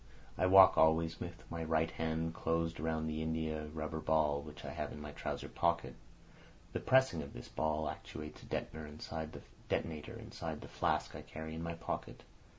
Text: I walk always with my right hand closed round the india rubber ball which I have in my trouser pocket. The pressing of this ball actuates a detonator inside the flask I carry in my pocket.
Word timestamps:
I 0.35 0.47
walk 0.47 0.79
always 0.79 1.19
with 1.19 1.43
my 1.51 1.63
right 1.63 1.91
hand 1.91 2.33
closed 2.33 2.79
round 2.79 3.07
the 3.07 3.21
india 3.21 3.65
rubber 3.67 3.99
ball 3.99 4.41
which 4.41 4.65
I 4.65 4.71
have 4.71 4.91
in 4.91 4.99
my 4.99 5.11
trouser 5.11 5.47
pocket. 5.47 5.93
The 6.73 6.79
pressing 6.79 7.21
of 7.21 7.33
this 7.33 7.49
ball 7.49 7.87
actuates 7.87 8.41
a 8.41 8.47
detonator 8.47 10.15
inside 10.17 10.61
the 10.61 10.67
flask 10.67 11.15
I 11.15 11.21
carry 11.21 11.53
in 11.53 11.61
my 11.61 11.75
pocket. 11.75 12.23